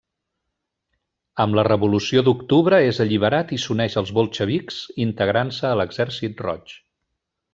Amb 1.43 1.57
la 1.59 1.65
Revolució 1.67 2.23
d'octubre 2.29 2.79
és 2.87 3.01
alliberat 3.05 3.53
i 3.59 3.61
s'uneix 3.65 3.99
als 4.03 4.13
bolxevics, 4.19 4.79
integrant-se 5.07 5.69
a 5.73 5.77
l'Exèrcit 5.83 6.45
Roig. 6.49 6.77